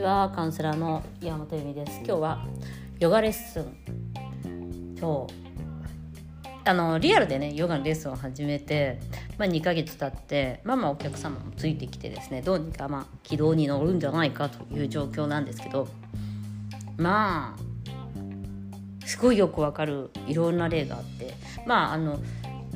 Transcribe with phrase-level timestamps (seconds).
[0.00, 1.98] ちはカウンセラーの山本由美です。
[1.98, 2.46] 今日は
[3.00, 4.96] ヨガレッスン。
[4.98, 5.34] 今日
[6.64, 8.98] あのリアルでねヨガのレッスンを始めて、
[9.36, 15.86] まあ、2ヶ月経ってまあまあお客様もついてきてですねどうにかまあ軌道に乗るんじゃないかという状況なんですけど
[16.96, 17.54] ま
[19.02, 21.34] あすごいよくわかるいろんな例があって
[21.66, 22.20] まああの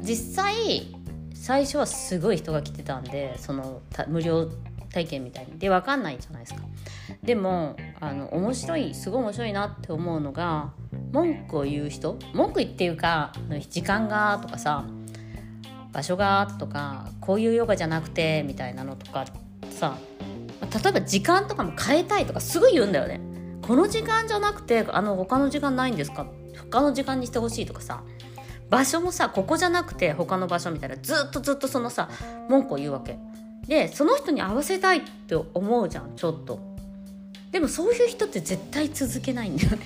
[0.00, 0.86] 実際
[1.34, 4.50] 最初はすごい人が来てたんでその無料
[4.92, 5.58] 体験みたいに。
[5.58, 6.62] で分かんないじゃないですか。
[7.22, 10.72] でもあの面白いすごい面白いなって思うのが
[11.12, 13.32] 文句を言う人文句言っていうか
[13.68, 14.84] 時間がとかさ
[15.92, 19.26] 場所がとかこういうヨガじゃなくてみたいなのとか
[19.70, 19.96] さ
[20.82, 23.20] 例えば時間とかも変えたいとかすぐ言うんだよね。
[23.62, 26.26] この時間じゃなくてあの他の時間ないんですか？
[26.70, 28.02] 他の時間にしてほしいとかさ
[28.68, 32.08] 場所もさここじゃなくて他の場所みたいなずっとずっとそのさ
[32.48, 33.18] 文句を言うわけ。
[33.66, 36.60] でその人に合わせたいって思うじゃんちょっと。
[37.50, 39.78] でもそういう人って絶対続けないんだよね。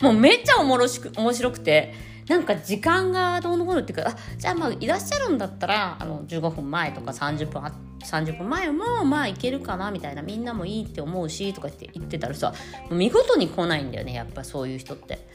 [0.00, 1.94] もうめっちゃおもろしく面白くて。
[2.28, 7.62] なんか時間がどうのこうのっていうかあじゃあまあいらっしゃるんだったらあの15分前とか30分
[8.00, 10.22] 30分前もまあいけるかなみたいな。
[10.22, 12.54] みんなもいいって思うしとかって言ってたらさ
[12.88, 15.26] もう見事に来ないんだよねやっぱそういう人って。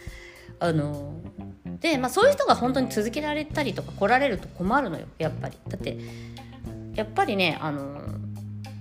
[0.60, 1.14] あの
[1.82, 5.58] で、まあ、そういう人が本当に続けられたりとか来られると困るのよやっぱり。
[5.68, 5.98] だって
[6.98, 8.02] やっぱりねあの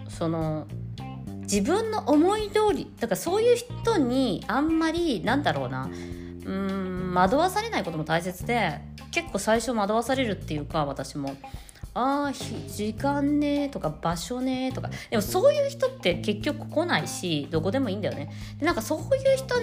[0.09, 0.67] その
[1.43, 5.89] 自分の思い通りだからそういう人にあんまりなんだろうな
[6.45, 8.81] うん惑わされないことも大切で
[9.13, 11.37] 結構最初惑わされるっていうか私も。
[11.99, 19.55] ああ時間ねとか場所ねとかでもそういう人って結局来ないしどこでもいいんだよねでなんかそういう人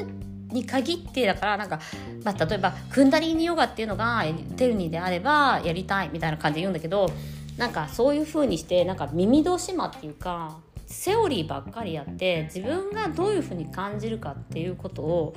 [0.52, 1.80] に限ってだからなんか、
[2.24, 4.24] まあ、例えばクンダリーニヨガっていうのが
[4.56, 7.12] テルニーであればやりたいみたいな感じで言うんだけど
[7.58, 15.36] なんかそういう風にしてなんか耳戸島っていうかセオリーばっかりやって自分がどういう風に感じるかっていうことを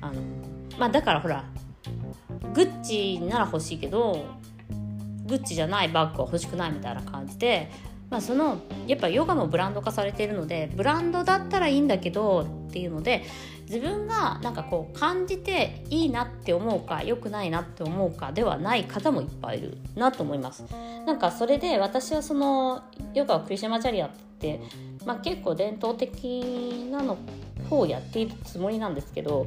[0.00, 0.20] あの
[0.78, 1.44] まあだからほら
[2.54, 4.24] グッチなら欲しいけど
[5.26, 7.70] グッチじゃないバッグは欲しくないみたいな感じで、
[8.10, 13.24] まあ、そのやっぱヨガもブランド化されているのでブランドだったらいいんだけどっていうので
[13.68, 20.64] 自分がなんかこう感じていいなって思うか良くないなって思うかではない方もいっぱいいるなと思います。
[21.04, 24.60] なんかそれで私はそのヨガはクリシマチャリアって、
[25.04, 27.18] まあ、結構伝統的なの
[27.68, 29.46] 方をやっているつもりなんですけど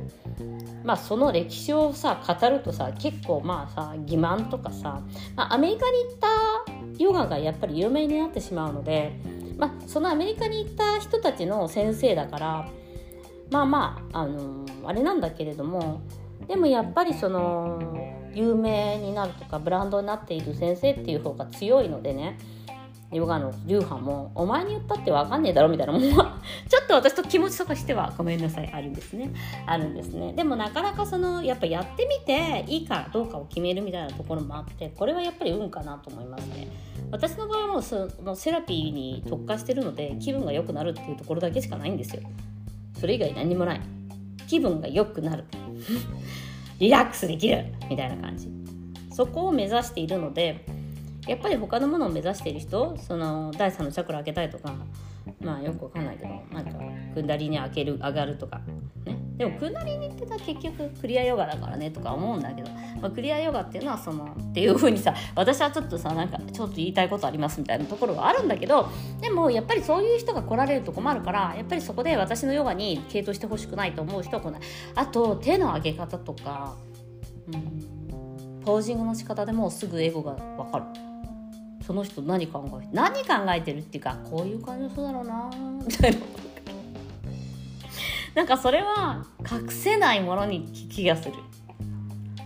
[0.83, 5.01] まあその歴史をさ語るとさ結構まあさ欺瞞とかさ、
[5.35, 6.17] まあ、アメリカに行っ
[6.97, 9.13] たヨガがやっぱり有名になってしまうので、
[9.57, 12.69] まあ、そのアメリカに行った人たちの先生だから
[13.51, 16.01] まあまあ、あのー、あれなんだけれども
[16.47, 17.79] でもやっぱりその
[18.33, 22.37] 有名になるとかブランドになっている先生っていう方が強いのでね
[23.11, 26.39] ヨガの流派もお前に言ったって分かんねえだろみたいなもんは
[26.69, 29.31] ちょっと私と気持ちとかしてはごめんなさいあるんですね。
[29.65, 30.33] あるんですね。
[30.33, 36.67] でもなかなかそのやっぱやってみていいかどうかを決めるみたいなところもあってこれはやっぱり運かなと思いますね。
[37.11, 42.21] 私の場合はもうそのセラピーに特化してるので気分が良くなるっていうところだけしかないんですよ。
[42.99, 43.81] それ以外何もない。
[44.47, 45.45] 気分が良くなる。
[46.79, 47.65] リラックスできる。
[47.89, 48.49] みたいな感じ。
[49.19, 50.63] そこを目指しているので
[51.27, 54.73] やっぱり他のものを目指している人その第3のチャクラ開けたいとか
[55.41, 56.71] まあよくわかんないけどなんか
[57.13, 58.61] くんだりに開ける上がるとか
[59.05, 59.18] ね。
[59.39, 62.69] でもくんだりにってた結局クリアヨガだからねとか思うんだけど、
[63.01, 68.89] まあ、クリアヨガっていうのはそのっていう風にさ 私はちょっとさなんかちょっと言いたいことありますみたいなところはあるんだけど
[69.21, 74.61] でもやっぱりそういう人が来られると困るからやっぱりそこで私のヨガに傾倒してほしくないと思う人は来ない。
[74.95, 76.75] あと手の上げ方とか
[77.47, 80.85] うんポージングの仕方でもすぐエゴが分かる。
[81.87, 85.49] その人何考えて何考えてるっていうかこういう感じの人だろうな
[85.87, 86.17] みたいな。
[88.35, 91.33] なんかそれは隠せないものに気がする。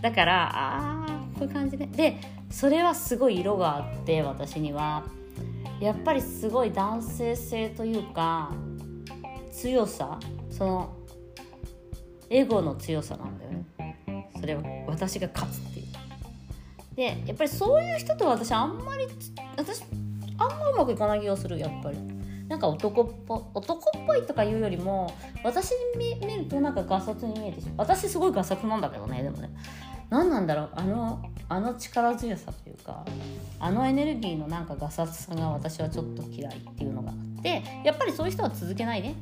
[0.02, 1.08] だからああ
[1.38, 5.04] こういう感じででそれはすごい色があって私には。
[5.80, 8.52] やっぱりすごい男性性というか
[9.52, 10.18] 強さ
[10.50, 10.96] その
[12.30, 14.30] エゴの強さなんだよね。
[14.40, 15.86] それは私が勝つっていう。
[16.96, 19.08] でやっぱりそういう人と私あんまり
[19.56, 19.82] 私
[20.38, 21.98] あんまうまくいかない気がするやっぱり。
[22.48, 25.12] なんか男っぽ男っぽいとかいうよりも
[25.42, 25.76] 私に
[26.26, 27.74] 見るとなんかガサツに見えてしまう。
[27.78, 29.50] 私すごいガサツなんだけどねでもね。
[30.10, 33.04] 何なんだろうあのあの力強さというか
[33.58, 39.14] あのエネルギーのなんかガサツさが私はちょっと嫌いっていうのがあってやっぱりそういう人は続けないね。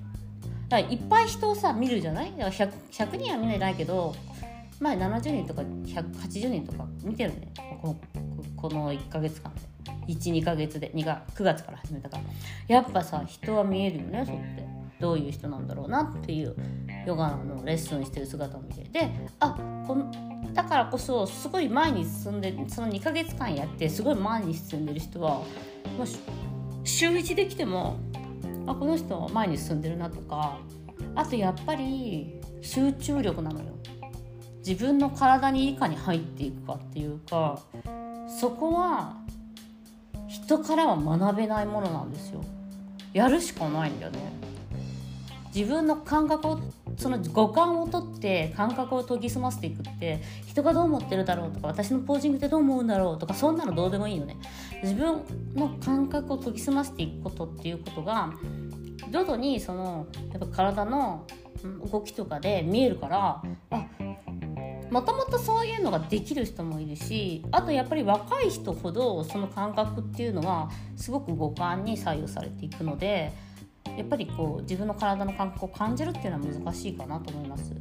[0.69, 2.32] だからいっぱい人をさ見るじゃない？
[2.36, 4.14] だから 100, 100人は見ないけど
[4.80, 7.52] 前70人とか180人とか見てるね。
[7.80, 7.96] この
[8.56, 9.60] この1ヶ月間で。
[10.08, 12.22] 12ヶ月で2が9月から始めたから。
[12.69, 14.72] やっぱさ人は見えるよねそうって。
[15.02, 16.54] どういう人なんだろうなっていう
[17.04, 19.10] ヨガのレッスンしてる姿を見てで
[19.40, 19.50] あ
[19.84, 20.10] この
[20.54, 25.43] だからこそすごい前に進んでその2ヶ月間やってすごい前に進んでる人は、
[25.99, 26.06] まあ、
[26.84, 27.98] 週1できても
[28.66, 30.58] あこの人は前に進んでるなとか
[31.16, 33.66] あとやっぱり集中力なのよ。
[34.64, 37.58] 自分の体にいかに入っていくかっていうか
[38.28, 39.16] そこは
[40.32, 42.43] 人からは学べないものなんですよ。
[43.12, 44.32] やるしかないんだよね。
[45.55, 46.61] 自分の感覚を
[46.96, 54.38] その五感をとって感覚を研ぎ澄ませていくって人がどう思ってるだろうとか私のポージングってどう思うんだろうとかそんなのどうでもいいよね。
[54.82, 55.20] 自分
[55.55, 58.32] の感覚を研ぎ澄ませていくことっていうことが
[59.11, 61.26] 徐々にそのやっぱ体の
[61.93, 63.87] 動きとかで見えるからあ
[64.92, 73.32] もともとそういうのができる人もいるしあとやっぱり若い人ほどその感覚っていうのはすごく五感に左右されていくので
[73.96, 77.72] やっぱりこう自分の体の感覚を感じるっていうのは難しいかなと思います。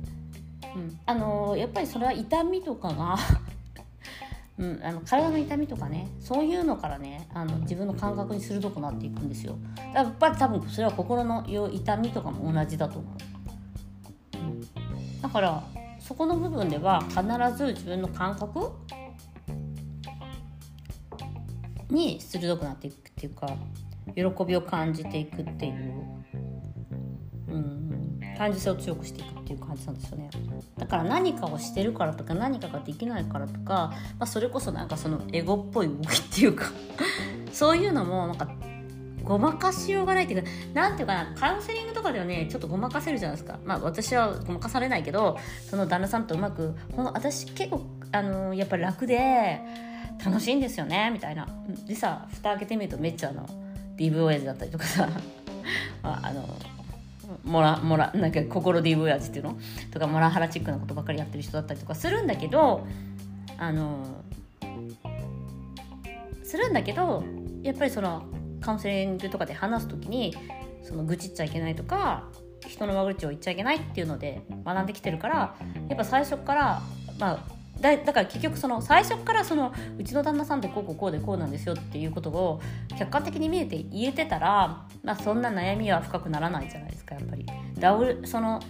[0.74, 3.18] うん、あのやっぱりそれは痛みとかが
[4.58, 9.58] うん、あの体の痛みとかねそういうのからねあの自分の感覚に鋭くなっていくんですよ。
[9.76, 15.64] だからやっぱり多分それは心の痛みとかも同じだと思う、うん、だから
[16.12, 17.22] そこの部分では必
[17.58, 18.74] ず自分の感覚
[21.90, 23.56] に鋭くなっていくっていうか
[24.14, 26.26] 喜びを感じていくっていう、
[27.48, 30.30] うん、感受性を強くしていくっていう感じなんですよね。
[30.78, 36.66] だから何かをしてるからとか何かができないからとか、まあ、それこそなんかそのエゴっぽい動きっていうか
[37.54, 38.50] そういうのもなんか
[39.32, 43.60] ごまかしようがないっていうか何ていうかなカウンセリングとかではねちょっとごまかせるじゃないですか。
[43.64, 45.38] まあ私はごまかされないけど
[45.70, 47.82] その旦那さんとうまくこの私結構
[48.12, 49.62] あのやっぱり楽で
[50.24, 51.48] 楽しいんですよねみたいな。
[51.88, 53.48] でさ蓋開けてみるとめっちゃあの
[53.96, 55.08] DV 親父だったりとかさ
[56.04, 56.44] ああの
[57.46, 59.58] モラモラなんか心 DV 親父っていうの？
[59.92, 62.86] とかモラハラチックなことばっかりやってる人だったりとかするんだけど
[63.58, 64.06] あの
[66.44, 67.24] するんだけど
[67.64, 68.24] やっぱりその
[68.62, 70.36] カウンセリングとかで話す時に
[70.84, 72.30] その愚痴っちゃいけないとか
[72.68, 75.56] 人の悪口を言っちゃいけないっていうので学んできてるから
[75.90, 76.82] やっぱ最初から
[77.20, 82.62] まあだだから結局その最初からそのうちの旦那さんってこうこうこうでこうなんですよっていうことを
[82.98, 87.46] 客観的に見えて言えてたら、まあ、そんな悩みは深くならないじゃないですかやっぱり。
[87.80, 88.62] だその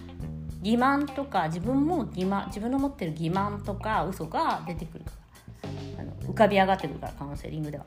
[0.62, 5.10] 欺瞞とか自分も欺瞞自分の持ってる欺瞞とか嘘が出てくるか
[5.98, 7.84] らあの浮かび上がってくるからカウンセリングでは。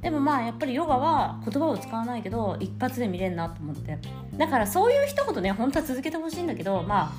[0.00, 3.98] でもまあやっぱりヨガは言葉を使わないけど一発で見れるなと思って。
[4.36, 7.12] だからそういう一言ね本当は続けてほしいんだけどま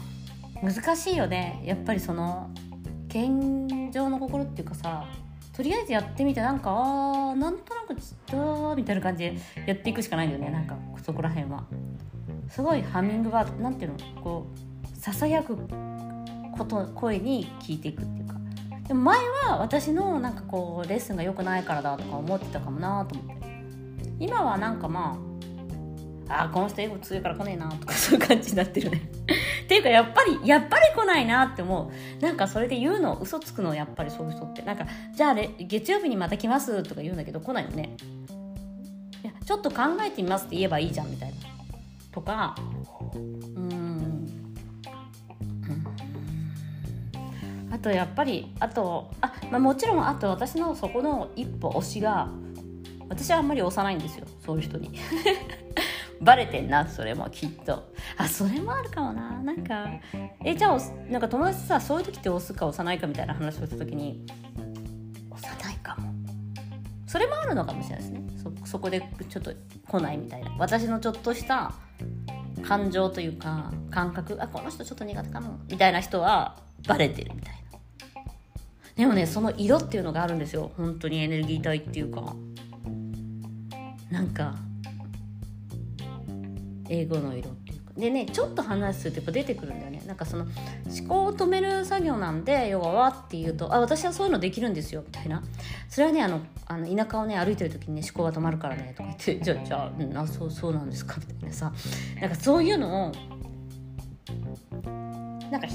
[0.61, 1.61] あ難しいよね。
[1.65, 2.49] やっぱりその
[3.09, 5.05] 健常の心っていうかさ
[5.53, 10.51] とりあえずやってみてなんかあーなんとなくちょっとみたいな感じでやっていくしかないんだよね。
[10.51, 11.63] なんかそこら辺は。
[12.49, 14.21] すごいハミングバードなんていうの？
[14.21, 14.47] こ
[14.95, 15.57] うささやく
[16.57, 18.36] こと声に聞いていくっていうか。
[18.87, 23.47] でも前は私のなんかこうレッスンが良くないからだとか思ってたかもなと思って。
[24.19, 25.17] 今はなんかま
[26.29, 29.01] ああこの人英語強いから来ねえなとかそういう感じになってるね。
[29.63, 32.23] っていうかやっぱりやっぱり来ないなって思う。
[32.23, 34.61] なんかそれで言うの嘘つくのやっぱりそういう人って。
[34.61, 37.95] なんかじゃあ月曜日にまた来ますとか言うんだけど来ないよね。
[39.23, 41.35] いやちょっと考えてみますって言えばいいじゃんみたいな。
[42.11, 42.55] とか
[47.77, 52.27] あとやっぱりあとあ、まあ、もちろんあと私のそこの一歩推しが
[53.07, 54.91] 私はあんまり押さないんですよそういう人に。
[56.19, 57.93] バレてんなそれもきっと。
[58.17, 59.39] あそれもあるかもな。
[59.43, 59.87] なんか
[60.43, 60.79] えじゃあ
[61.11, 64.25] なんか友達さそういう時って押すか押さないかみたいな話をした時に
[65.29, 66.11] 押さないかも。
[67.05, 68.21] それもあるのかもしれないですね。
[68.41, 69.53] そそこでちょっと
[69.87, 70.51] 来ないみたいな。
[70.57, 71.71] 私のちょっとした
[72.63, 74.35] 感情というか感覚。
[74.41, 75.59] あこの人ちょっと苦手かも。
[75.69, 76.57] みたいな人は
[76.87, 77.56] バレてるみたいな。
[78.97, 80.71] でもねその色っていうのがあるんですよ。
[80.75, 82.35] 本当にエネルギー体っていうか。
[84.09, 84.55] なんか
[86.89, 87.91] 英語の色っていうか。
[87.95, 90.01] でねちょっと話するとやっぱ出てくるんだよね。
[90.07, 90.47] なんかその
[90.85, 95.43] 思考を止める作業なんでヨガはっていうとあ私はそういうのできるんですよみたいな。
[95.89, 101.71] それはねあのあの田舎をね歩いてる時にね思考が止まるからねとか言ってじゃあじゃあ、あそうそうなんですかみたいなさ。
[102.21, 103.11] なんかそういうのを
[105.51, 105.67] なんか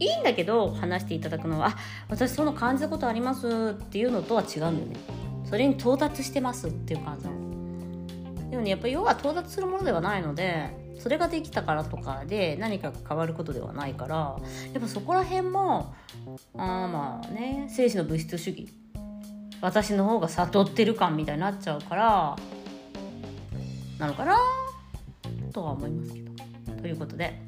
[0.00, 1.76] いいんだけど話していただくのはあ
[2.08, 4.96] 私その感じたことありますっていうのとは違うんだよね。
[5.44, 8.50] それに到達してますっていう感じなの。
[8.50, 14.36] でもねやっぱり要は到達するものではないのでそれができたからとかで何かが変わることではないから
[14.72, 15.94] やっぱそこら辺も
[16.54, 18.68] あまあね精子の物質主義。
[19.62, 22.36] 私の方が悟ってる感みたいになっちゃうから
[23.98, 24.38] なのかな
[25.52, 26.30] とは思いますけど。
[26.80, 27.42] ということで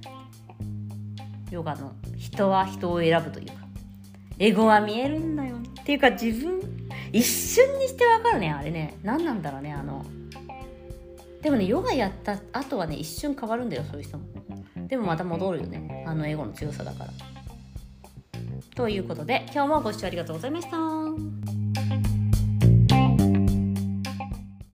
[1.51, 1.95] ヨガの
[2.33, 3.53] 人は人を選ぶというか
[4.39, 6.61] エゴは見えるんだよっていうか自分
[7.13, 8.97] 一瞬にして分かるねあれね。
[9.03, 10.05] 何なんだろうねあの。
[11.43, 14.25] でもねヨガやった後はね一瞬変わるんだよそういう人も。
[14.89, 17.11] でもまた戻るよねあのエゴの強さだから。
[18.75, 21.32] ということで今日もご視聴ありがとうございました。